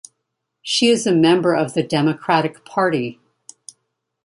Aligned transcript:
She 0.63 0.87
is 0.87 1.05
a 1.05 1.13
member 1.13 1.53
of 1.53 1.75
the 1.75 1.83
Democratic 1.83 2.65
Party. 2.65 3.19